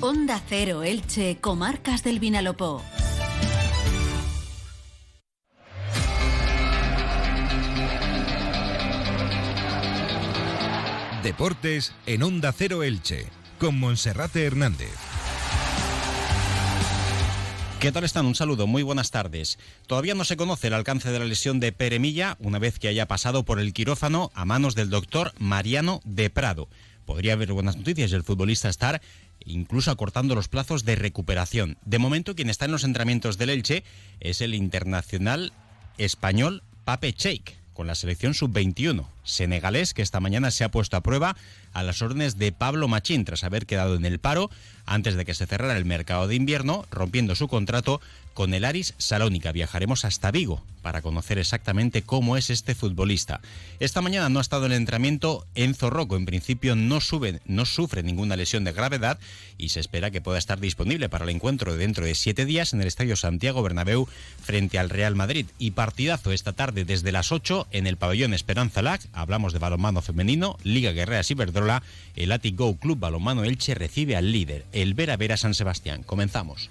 [0.00, 2.84] Onda Cero Elche, Comarcas del Vinalopó.
[11.24, 13.26] Deportes en Onda Cero Elche,
[13.58, 14.94] con Monserrate Hernández.
[17.80, 18.26] ¿Qué tal están?
[18.26, 19.58] Un saludo, muy buenas tardes.
[19.88, 23.06] Todavía no se conoce el alcance de la lesión de Peremilla una vez que haya
[23.06, 26.68] pasado por el quirófano a manos del doctor Mariano de Prado.
[27.08, 29.00] Podría haber buenas noticias y el futbolista estar
[29.46, 31.78] incluso acortando los plazos de recuperación.
[31.86, 33.82] De momento, quien está en los entrenamientos del Elche
[34.20, 35.54] es el internacional
[35.96, 41.00] español Pape Cheik, con la selección sub-21, senegalés que esta mañana se ha puesto a
[41.00, 41.34] prueba
[41.72, 44.50] a las órdenes de Pablo Machín tras haber quedado en el paro
[44.84, 48.02] antes de que se cerrara el mercado de invierno, rompiendo su contrato
[48.38, 49.50] con el Aris Salónica.
[49.50, 53.40] Viajaremos hasta Vigo para conocer exactamente cómo es este futbolista.
[53.80, 56.14] Esta mañana no ha estado en el entrenamiento Enzo Rocco.
[56.14, 59.18] En principio no, sufre ninguna lesión de gravedad
[59.58, 62.72] y se espera que pueda estar disponible para el encuentro de dentro de siete días
[62.72, 64.06] en el Estadio Santiago Bernabéu
[64.40, 65.46] frente al Real Madrid.
[65.58, 69.04] Y partidazo esta tarde desde las 8 en el pabellón Esperanza Lac.
[69.14, 71.82] Hablamos de balonmano femenino, Liga Guerrera Ciberdrola.
[72.14, 76.04] El Atic Go Club Balonmano Elche recibe al líder, el Vera Vera San Sebastián.
[76.04, 76.70] Comenzamos.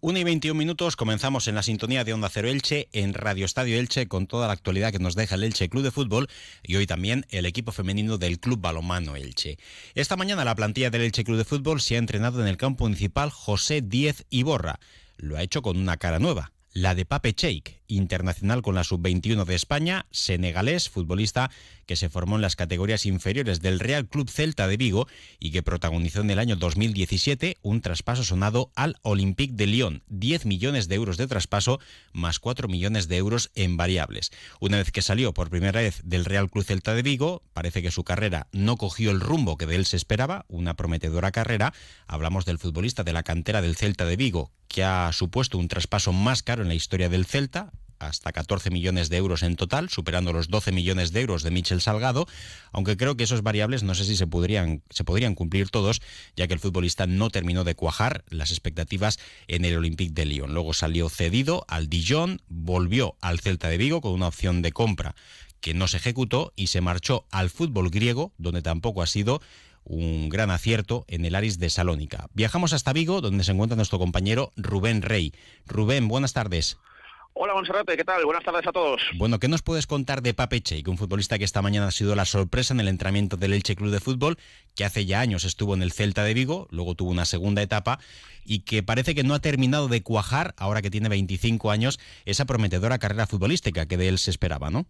[0.00, 3.76] 1 y 21 minutos, comenzamos en la sintonía de Onda Cero Elche, en Radio Estadio
[3.80, 6.28] Elche, con toda la actualidad que nos deja el Elche Club de Fútbol
[6.62, 9.58] y hoy también el equipo femenino del Club Balomano Elche.
[9.96, 12.84] Esta mañana la plantilla del Elche Club de Fútbol se ha entrenado en el campo
[12.84, 14.78] municipal José Díez Iborra.
[15.16, 19.44] Lo ha hecho con una cara nueva, la de Pape Cheik, internacional con la sub-21
[19.44, 21.50] de España, senegalés, futbolista
[21.86, 25.08] que se formó en las categorías inferiores del Real Club Celta de Vigo
[25.40, 30.44] y que protagonizó en el año 2017 un traspaso sonado al Olympique de Lyon, 10
[30.44, 31.80] millones de euros de traspaso
[32.12, 34.30] más 4 millones de euros en variables.
[34.60, 37.90] Una vez que salió por primera vez del Real Club Celta de Vigo, parece que
[37.90, 41.72] su carrera no cogió el rumbo que de él se esperaba, una prometedora carrera.
[42.06, 46.12] Hablamos del futbolista de la cantera del Celta de Vigo, que ha supuesto un traspaso
[46.12, 50.32] más caro en la historia del Celta, hasta 14 millones de euros en total, superando
[50.32, 52.26] los 12 millones de euros de Michel Salgado,
[52.72, 56.00] aunque creo que esos variables no sé si se podrían, se podrían cumplir todos,
[56.36, 60.54] ya que el futbolista no terminó de cuajar las expectativas en el Olympique de Lyon.
[60.54, 65.14] Luego salió cedido al Dijon, volvió al Celta de Vigo con una opción de compra
[65.60, 69.40] que no se ejecutó y se marchó al fútbol griego, donde tampoco ha sido
[69.84, 72.28] un gran acierto en el Aris de Salónica.
[72.34, 75.32] Viajamos hasta Vigo, donde se encuentra nuestro compañero Rubén Rey.
[75.66, 76.76] Rubén, buenas tardes.
[77.40, 78.24] Hola Monserrate, ¿qué tal?
[78.24, 79.00] Buenas tardes a todos.
[79.14, 82.16] Bueno, ¿qué nos puedes contar de Pape Cheik, un futbolista que esta mañana ha sido
[82.16, 84.38] la sorpresa en el entrenamiento del Elche Club de Fútbol,
[84.74, 88.00] que hace ya años estuvo en el Celta de Vigo, luego tuvo una segunda etapa
[88.44, 92.44] y que parece que no ha terminado de cuajar, ahora que tiene 25 años, esa
[92.44, 94.86] prometedora carrera futbolística que de él se esperaba, ¿no?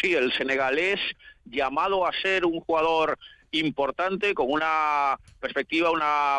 [0.00, 0.98] Sí, el senegalés
[1.44, 3.18] llamado a ser un jugador
[3.50, 6.38] importante con una perspectiva, una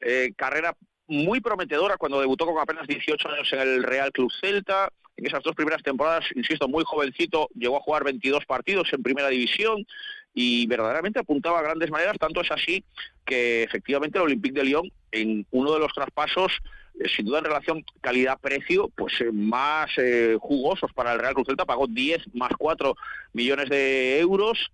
[0.00, 0.74] eh, carrera
[1.10, 4.90] muy prometedora cuando debutó con apenas 18 años en el Real Club Celta.
[5.16, 9.28] En esas dos primeras temporadas, insisto, muy jovencito, llegó a jugar 22 partidos en primera
[9.28, 9.84] división
[10.32, 12.16] y verdaderamente apuntaba a grandes maneras.
[12.18, 12.84] Tanto es así
[13.26, 16.52] que efectivamente el Olympique de Lyon, en uno de los traspasos,
[17.00, 21.46] eh, sin duda en relación calidad-precio, pues eh, más eh, jugosos para el Real Club
[21.46, 22.94] Celta, pagó 10 más 4
[23.32, 24.70] millones de euros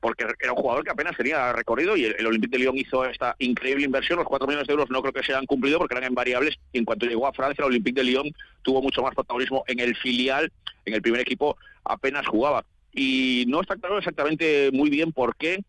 [0.00, 3.36] porque era un jugador que apenas tenía recorrido y el, Olympique de Lyon hizo esta
[3.38, 4.18] increíble inversión.
[4.18, 6.56] Los 4 millones de euros no creo que se hayan cumplido porque eran en variables
[6.72, 8.30] y en cuanto llegó a Francia, el Olympique de Lyon
[8.62, 10.52] tuvo mucho más protagonismo en el filial,
[10.84, 12.64] en el primer equipo apenas jugaba.
[12.92, 15.62] Y no está claro exactamente muy bien por qué,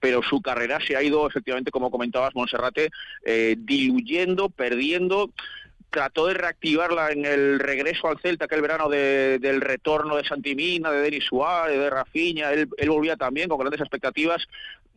[0.00, 2.90] pero su carrera se ha ido, efectivamente, como comentabas, Monserrate,
[3.24, 5.30] eh, diluyendo, perdiendo
[5.96, 11.00] trató de reactivarla en el regreso al Celta, aquel verano del retorno de Santimina, de
[11.00, 14.46] Denis Suárez, de Rafinha, él, volvía también con grandes expectativas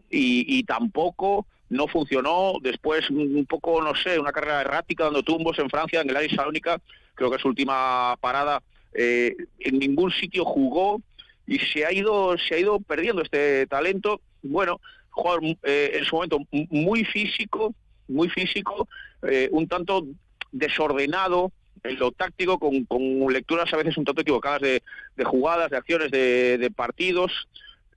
[0.09, 2.55] y, tampoco no funcionó.
[2.61, 6.35] Después, un poco, no sé, una carrera errática dando tumbos en Francia, en el Aris
[6.35, 6.81] Salónica,
[7.15, 8.61] creo que es su última parada,
[8.93, 10.99] eh, en ningún sitio jugó
[11.47, 14.19] y se ha ido, se ha ido perdiendo este talento.
[14.43, 14.81] Bueno,
[15.11, 17.73] jugador eh, en su momento muy físico,
[18.09, 18.85] muy físico,
[19.21, 20.05] eh, un tanto
[20.51, 21.51] desordenado
[21.83, 22.85] en lo táctico, con,
[23.31, 24.81] lecturas a veces un tanto equivocadas de,
[25.23, 27.47] jugadas, de acciones, de, partidos.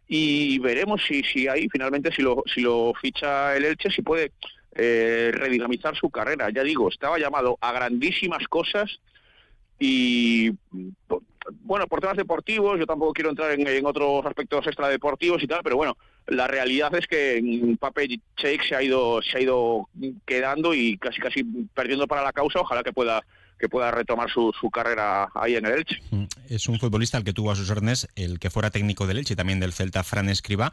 [0.07, 4.33] y veremos si, si ahí finalmente, si lo, si lo ficha el Elche, si puede
[4.75, 6.49] eh, redinamizar su carrera.
[6.51, 9.01] Ya digo, estaba llamado a grandísimas cosas
[9.79, 10.51] y
[11.61, 15.77] bueno, por temas deportivos, yo tampoco quiero entrar en, otros aspectos extradeportivos y tal, pero
[15.77, 15.97] bueno,
[16.27, 19.89] la realidad es que Pape Cheik se ha ido, se ha ido
[20.25, 23.23] quedando y casi casi perdiendo para la causa, ojalá que pueda
[23.63, 26.03] que pueda retomar su, su, carrera ahí en el Elche.
[26.11, 29.19] Mm, es un futbolista al que tuvo a sus órdenes el que fuera técnico del
[29.19, 30.73] Elche y también del Celta, Fran Escriba.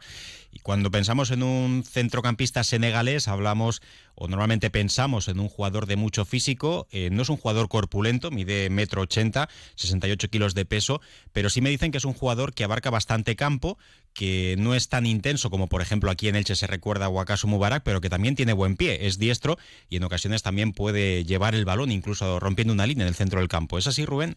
[0.50, 3.80] Y cuando pensamos en un centrocampista senegalés, hablamos
[4.20, 6.86] o normalmente pensamos en un jugador de mucho físico.
[6.90, 11.00] Eh, no es un jugador corpulento, mide metro ochenta, 68 kilos de peso,
[11.32, 13.78] pero sí me dicen que es un jugador que abarca bastante campo,
[14.12, 17.48] que no es tan intenso como por ejemplo aquí en Elche se recuerda a Wakasu
[17.48, 19.56] Mubarak, pero que también tiene buen pie, es diestro
[19.88, 23.40] y en ocasiones también puede llevar el balón, incluso rompiendo una línea en el centro
[23.40, 23.78] del campo.
[23.78, 24.36] ¿Es así, Rubén?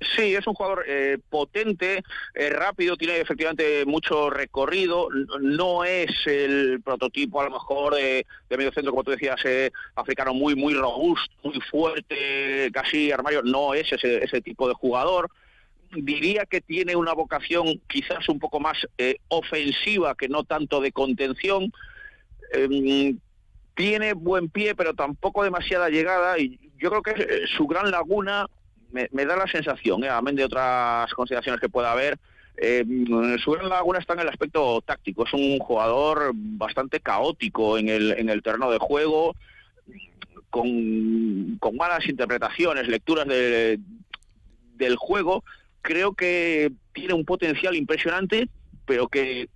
[0.00, 2.04] Sí, es un jugador eh, potente,
[2.34, 5.08] eh, rápido, tiene efectivamente mucho recorrido.
[5.40, 10.34] No es el prototipo, a lo mejor, de, medio centro, como tú decías, eh, africano
[10.34, 13.42] muy, muy robusto, muy fuerte, casi armario.
[13.42, 15.30] No es ese, ese tipo de jugador.
[15.90, 18.76] Diría que tiene una vocación quizás un poco más
[19.28, 21.72] ofensiva que no tanto de contención.
[22.52, 23.18] Em,
[23.74, 26.38] tiene buen pie, pero tampoco demasiada llegada.
[26.38, 28.46] Y yo creo que su gran laguna
[28.90, 32.18] me, da la sensación, eh, amén de otras consideraciones que pueda haber,
[32.60, 32.84] eh,
[33.42, 35.24] su gran laguna está en el aspecto táctico.
[35.24, 39.36] Es un jugador bastante caótico en el, en el terreno de juego,
[40.50, 43.78] con, malas interpretaciones, lecturas de,
[44.74, 45.44] del juego.
[45.82, 48.48] Creo que tiene un potencial impresionante,
[48.84, 49.48] pero que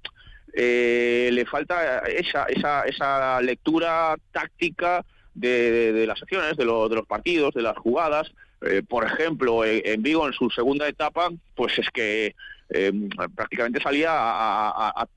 [0.54, 5.04] eh, le falta esa, esa, esa lectura táctica
[5.34, 8.30] de, las acciones, de, de los partidos, de las jugadas.
[8.64, 12.34] Eh, por ejemplo, en Vigo, en su segunda etapa, pues es que
[12.70, 12.92] eh,
[13.34, 15.08] prácticamente salía a,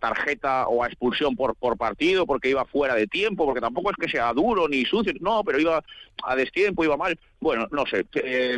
[0.00, 4.08] tarjeta o a expulsión por, partido porque iba fuera de tiempo, porque tampoco es que
[4.08, 5.82] sea duro ni sucio, no, pero iba
[6.22, 7.18] a destiempo, iba mal.
[7.40, 8.56] Bueno, no sé, eh,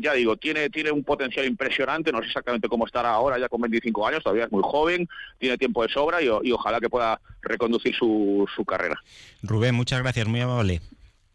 [0.00, 3.62] ya digo, tiene, tiene un potencial impresionante, no sé exactamente cómo estará ahora, ya con
[3.62, 5.08] 25 años, todavía es muy joven,
[5.38, 9.00] tiene tiempo de sobra y, y ojalá que pueda reconducir su, su carrera.
[9.42, 10.82] Rubén, muchas gracias, muy amable.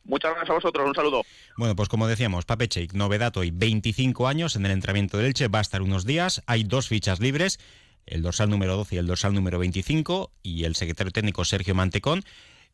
[0.09, 1.21] Muchas gracias a vosotros, un saludo.
[1.55, 5.47] Bueno, pues como decíamos, Pape Cheik, novedad hoy, 25 años en el entrenamiento del Elche,
[5.49, 7.59] va a estar unos días, hay dos fichas libres,
[8.07, 12.23] el dorsal número 12 y el dorsal número 25, y el secretario técnico Sergio Mantecón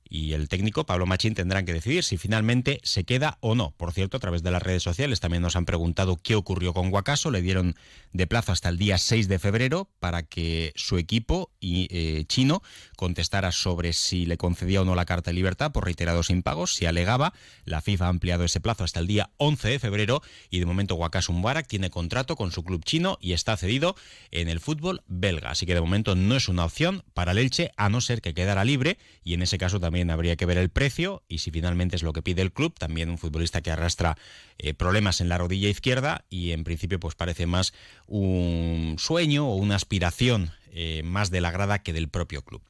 [0.07, 3.72] y el técnico Pablo Machín tendrán que decidir si finalmente se queda o no.
[3.72, 6.92] Por cierto, a través de las redes sociales también nos han preguntado qué ocurrió con
[6.92, 7.31] Guacaso.
[7.31, 7.75] Le dieron
[8.13, 12.62] de plazo hasta el día 6 de febrero para que su equipo eh, chino
[12.96, 16.75] contestara sobre si le concedía o no la carta de libertad por reiterados impagos.
[16.75, 17.34] Si alegaba,
[17.66, 20.96] la FIFA ha ampliado ese plazo hasta el día 11 de febrero y de momento
[20.96, 23.96] Guacaso Mubarak tiene contrato con su club chino y está cedido
[24.31, 25.50] en el fútbol belga.
[25.50, 28.34] Así que de momento no es una opción para el Elche a no ser que
[28.34, 31.51] quedara libre y en ese caso también también habría que ver el precio y si
[31.51, 34.18] finalmente es lo que pide el club, también un futbolista que arrastra
[34.57, 37.74] eh, problemas en la rodilla izquierda y en principio pues parece más
[38.06, 42.62] un sueño o una aspiración eh, más de la grada que del propio club.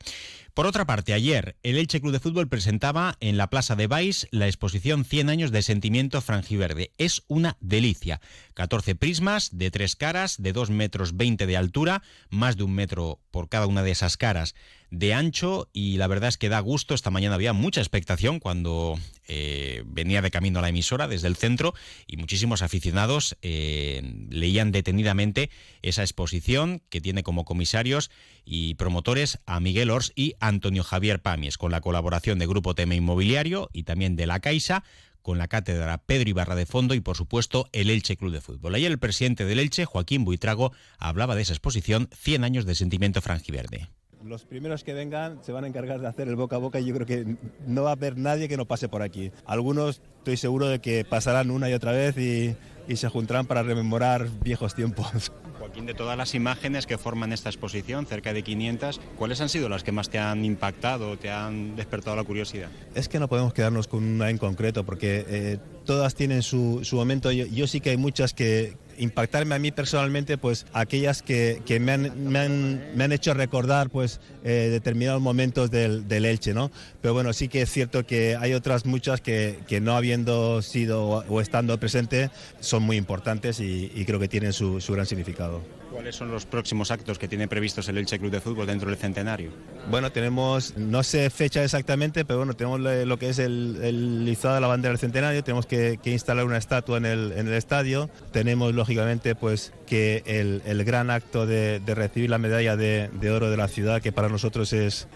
[0.56, 4.26] Por otra parte, ayer el Elche Club de Fútbol presentaba en la Plaza de Baix
[4.32, 6.94] la exposición 100 años de sentimiento frangiverde.
[6.98, 8.22] Es una delicia.
[8.54, 13.20] 14 prismas de tres caras, de 2 metros 20 de altura, más de un metro
[13.32, 14.56] por cada una de esas caras
[14.92, 16.94] de ancho y la verdad es que da gusto.
[16.94, 18.98] Esta mañana había mucha expectación cuando
[19.28, 21.74] eh, venía de camino a la emisora desde el centro
[22.08, 25.50] y muchísimos aficionados eh, leían detenidamente
[25.82, 28.10] esa exposición que tiene como comisarios
[28.46, 32.96] y promotores a Miguel Ors y Antonio Javier Pamies, con la colaboración de Grupo Tema
[32.96, 34.84] Inmobiliario y también de La Caixa,
[35.22, 38.76] con la cátedra Pedro Ibarra de fondo y por supuesto el Elche Club de Fútbol.
[38.76, 43.22] Ayer el presidente del Elche, Joaquín Buitrago, hablaba de esa exposición 100 años de sentimiento
[43.22, 43.90] frangiverde.
[44.24, 46.86] Los primeros que vengan se van a encargar de hacer el boca a boca y
[46.86, 49.32] yo creo que no va a haber nadie que no pase por aquí.
[49.46, 52.56] Algunos estoy seguro de que pasarán una y otra vez y,
[52.88, 55.32] y se juntarán para rememorar viejos tiempos.
[55.76, 59.84] De todas las imágenes que forman esta exposición, cerca de 500, ¿cuáles han sido las
[59.84, 62.70] que más te han impactado, te han despertado la curiosidad?
[62.96, 66.96] Es que no podemos quedarnos con una en concreto porque eh, todas tienen su, su
[66.96, 67.32] momento.
[67.32, 71.94] Yo, sí que hay muchas que, impactarme a mí personalmente, pues aquellas que, que me,
[71.94, 76.72] han, me, han, me, han, hecho recordar pues eh, determinados momentos del, del, Elche, ¿no?
[77.02, 81.06] Pero bueno, sí que es cierto que hay otras muchas que, que no habiendo sido
[81.06, 85.62] o, estando presente son muy importantes y, y creo que tienen su, su gran significado.
[85.96, 89.00] ¿Cuáles son los próximos actos que tiene previstos el Elche Club de Fútbol dentro del
[89.00, 89.52] centenario?
[89.90, 94.60] Bueno, tenemos, no sé fecha exactamente, pero bueno, tenemos lo que es el, el de
[94.60, 99.72] la bandera del centenario, tenemos que, instalar una estatua en el, estadio, tenemos lógicamente pues
[99.88, 104.28] que el, gran acto de, recibir la medalla de, oro de la ciudad, que para
[104.28, 105.08] nosotros es,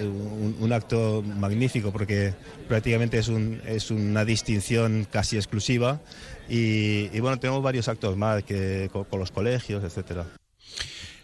[0.00, 2.34] un, acto magnífico porque
[2.66, 6.00] prácticamente es una distinción casi exclusiva
[6.48, 10.26] y, bueno, tenemos varios actos más que, con, los colegios, etcétera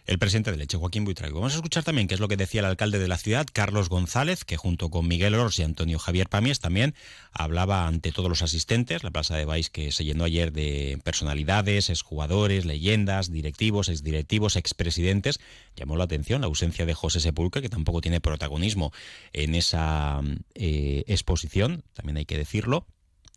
[0.05, 1.37] el presidente de Leche, Joaquín Buitrago.
[1.37, 3.88] Vamos a escuchar también qué es lo que decía el alcalde de la ciudad, Carlos
[3.88, 6.95] González, que junto con Miguel Ors y Antonio Javier Pamies también
[7.33, 11.88] hablaba ante todos los asistentes, la plaza de Baix que se llenó ayer de personalidades,
[11.88, 15.38] exjugadores, leyendas, directivos, exdirectivos, expresidentes.
[15.76, 18.93] Llamó la atención la ausencia de José Sepulcre, que tampoco tiene protagonismo
[19.33, 20.21] en esa
[20.55, 22.87] eh, exposición, también hay que decirlo,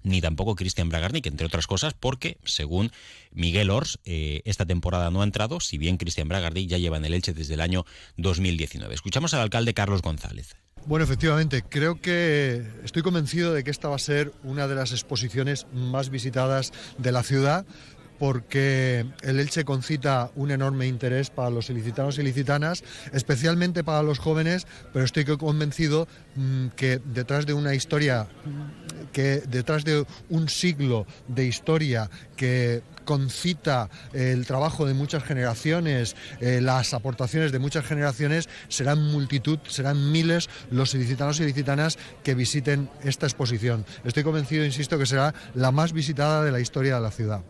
[0.05, 2.91] ni tampoco Cristian Bragarnik, entre otras cosas, porque, según
[3.31, 7.05] Miguel Ors, eh, esta temporada no ha entrado, si bien Cristian Bragarnik ya lleva en
[7.05, 7.85] el Elche desde el año
[8.17, 8.93] 2019.
[8.93, 10.55] Escuchamos al alcalde Carlos González.
[10.85, 14.91] Bueno, efectivamente, creo que estoy convencido de que esta va a ser una de las
[14.91, 17.65] exposiciones más visitadas de la ciudad
[18.19, 24.19] porque el Elche concita un enorme interés para los ilicitanos y ilicitanas, especialmente para los
[24.19, 28.27] jóvenes, pero estoy convencido mm, que detrás de una historia,
[29.11, 36.59] que detrás de un siglo de historia que concita el trabajo de muchas generaciones, eh,
[36.61, 42.89] las aportaciones de muchas generaciones, serán multitud, serán miles los ilicitanos y ilicitanas que visiten
[43.03, 43.85] esta exposición.
[44.03, 47.41] Estoy convencido, insisto, que será la más visitada de la historia de la ciudad.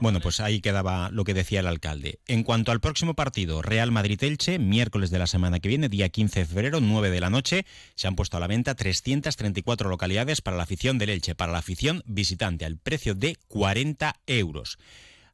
[0.00, 2.20] Bueno, pues ahí quedaba lo que decía el alcalde.
[2.26, 6.40] En cuanto al próximo partido, Real Madrid-Elche, miércoles de la semana que viene, día 15
[6.40, 10.56] de febrero, 9 de la noche, se han puesto a la venta 334 localidades para
[10.56, 14.78] la afición del Elche, para la afición visitante, al precio de 40 euros.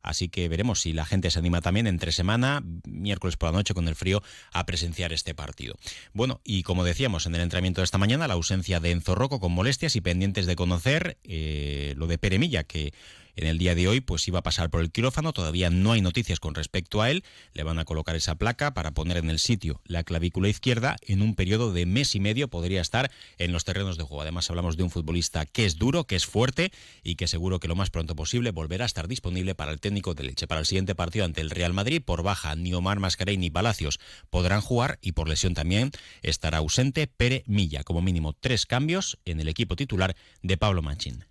[0.02, 3.74] Así que veremos si la gente se anima también entre semana, miércoles por la noche
[3.74, 4.22] con el frío,
[4.52, 5.76] a presenciar este partido.
[6.14, 9.40] Bueno, y como decíamos en el entrenamiento de esta mañana, la ausencia de Enzo Rocco
[9.40, 12.94] con molestias y pendientes de conocer eh, lo de Peremilla, que
[13.36, 16.00] en el día de hoy pues iba a pasar por el quirófano, todavía no hay
[16.00, 19.38] noticias con respecto a él, le van a colocar esa placa para poner en el
[19.38, 23.64] sitio la clavícula izquierda, en un periodo de mes y medio podría estar en los
[23.64, 24.22] terrenos de juego.
[24.22, 26.72] Además hablamos de un futbolista que es duro, que es fuerte
[27.02, 30.14] y que seguro que lo más pronto posible volverá a estar disponible para el técnico
[30.14, 30.46] de leche.
[30.46, 34.00] Para el siguiente partido ante el Real Madrid, por baja, ni Omar Mascarey ni Palacios
[34.30, 35.90] podrán jugar y por lesión también
[36.22, 41.29] estará ausente Pere Milla, como mínimo tres cambios en el equipo titular de Pablo Manchín.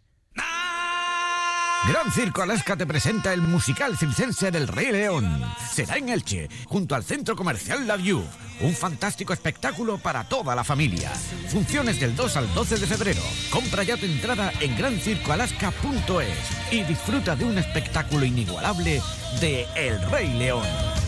[1.87, 5.41] Gran Circo Alaska te presenta el musical circense del Rey León.
[5.73, 8.21] Será en Elche, junto al centro comercial La View.
[8.61, 11.09] Un fantástico espectáculo para toda la familia.
[11.47, 13.21] Funciones del 2 al 12 de febrero.
[13.49, 19.01] Compra ya tu entrada en grancircoalaska.es y disfruta de un espectáculo inigualable
[19.39, 20.98] de El Rey León.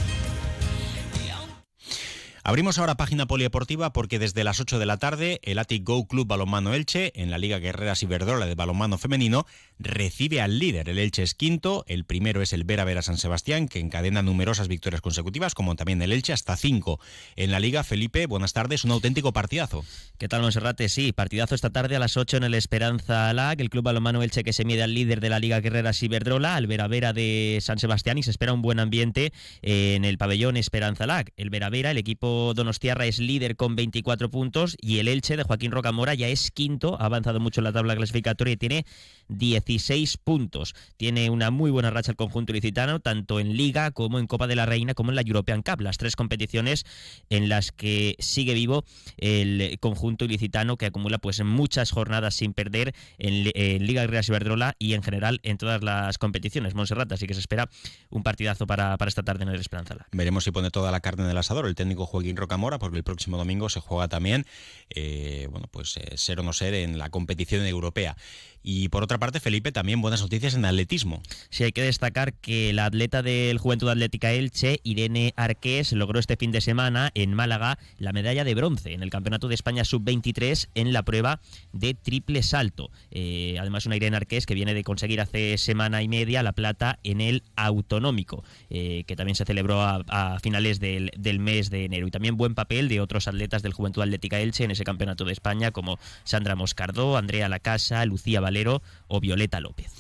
[2.43, 6.27] Abrimos ahora página polideportiva porque desde las 8 de la tarde el Atic Go Club
[6.27, 9.45] Balonmano Elche en la Liga Guerreras Iberdrola de balonmano femenino
[9.77, 10.89] recibe al líder.
[10.89, 14.67] El Elche es quinto, el primero es el Vera Vera San Sebastián que encadena numerosas
[14.67, 16.99] victorias consecutivas como también el Elche hasta cinco.
[17.35, 19.85] En la Liga, Felipe, buenas tardes, un auténtico partidazo.
[20.17, 20.89] ¿Qué tal, Monserrate?
[20.89, 24.43] Sí, partidazo esta tarde a las 8 en el Esperanza LAC, el Club Balonmano Elche
[24.43, 27.77] que se mide al líder de la Liga Guerreras Iberdrola, al Vera Vera de San
[27.77, 29.31] Sebastián y se espera un buen ambiente
[29.61, 31.33] en el pabellón Esperanza LAC.
[31.37, 35.43] El Vera Vera, el equipo Donostiarra es líder con 24 puntos y el Elche de
[35.43, 38.85] Joaquín Rocamora ya es quinto, ha avanzado mucho en la tabla clasificatoria y tiene
[39.29, 40.73] 16 puntos.
[40.97, 44.55] Tiene una muy buena racha el conjunto ilicitano, tanto en Liga como en Copa de
[44.55, 46.85] la Reina, como en la European Cup, las tres competiciones
[47.29, 48.83] en las que sigue vivo
[49.17, 53.43] el conjunto ilicitano que acumula pues muchas jornadas sin perder en,
[53.85, 56.75] Liga Guerreras Iberdrola y en general en todas las competiciones.
[56.75, 57.69] Monserrat, así que se espera
[58.09, 59.91] un partidazo para, para esta tarde en el Esperanza.
[60.11, 63.03] Veremos si pone toda la carne en el asador el técnico Joaquín Rocamora, porque el
[63.03, 64.45] próximo domingo se juega también,
[64.89, 68.15] eh, bueno, pues eh, ser o no ser en la competición europea.
[68.63, 71.23] Y por otra parte, Felipe, también buenas noticias en atletismo.
[71.49, 76.37] Sí, hay que destacar que la atleta del Juventud Atlética Elche, Irene Arqués, logró este
[76.37, 80.69] fin de semana en Málaga la medalla de bronce en el Campeonato de España Sub-23
[80.75, 81.41] en la prueba
[81.73, 82.91] de triple salto.
[83.09, 86.99] Eh, además, una Irene Arqués que viene de conseguir hace semana y media la plata
[87.03, 92.05] en el autonómico, que también se celebró a, finales del, del, mes de enero.
[92.11, 95.71] También buen papel de otros atletas del Juventud Atlética Elche en ese Campeonato de España,
[95.71, 99.91] como Sandra Moscardó, Andrea Lacasa, Lucía Valero o Violeta López.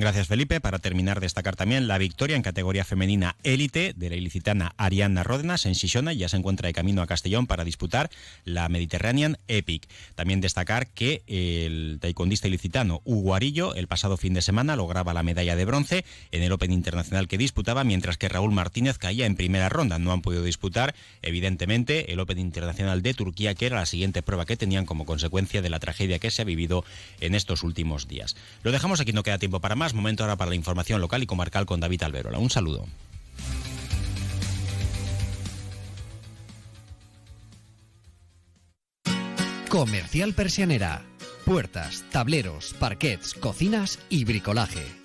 [0.00, 0.60] Gracias, Felipe.
[0.60, 5.66] Para terminar, destacar también la victoria en categoría femenina élite de la ilicitana Ariana Ródenas
[5.66, 6.12] en Shishona.
[6.12, 8.08] Ya se encuentra de camino a Castellón para disputar
[8.44, 9.88] la Mediterranean Epic.
[10.14, 15.24] También destacar que el taekwondista ilicitano Hugo Arillo el pasado fin de semana lograba la
[15.24, 19.34] medalla de bronce en el Open Internacional que disputaba, mientras que Raúl Martínez caía en
[19.34, 19.98] primera ronda.
[19.98, 24.46] No han podido disputar, evidentemente, el Open Internacional de Turquía, que era la siguiente prueba
[24.46, 26.84] que tenían como consecuencia de la tragedia que se ha vivido
[27.18, 28.36] en estos últimos días.
[28.62, 31.66] Lo dejamos aquí, no queda tiempo para Momento ahora para la información local y comarcal
[31.66, 32.38] con David Alberola.
[32.38, 32.86] Un saludo.
[39.68, 41.02] Comercial Persianera.
[41.44, 44.98] Puertas, tableros, parquets, cocinas y bricolaje